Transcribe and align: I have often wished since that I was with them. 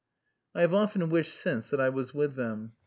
I 0.55 0.61
have 0.61 0.73
often 0.73 1.09
wished 1.11 1.35
since 1.35 1.69
that 1.69 1.79
I 1.79 1.89
was 1.89 2.11
with 2.11 2.33
them. 2.35 2.71